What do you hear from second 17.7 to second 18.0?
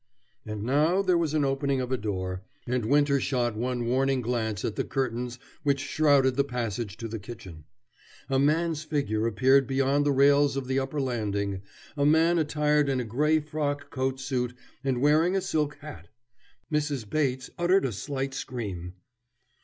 a